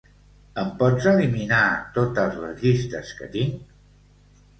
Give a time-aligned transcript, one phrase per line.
[0.59, 1.59] Em pots eliminar
[1.97, 3.61] totes les llistes que tinc?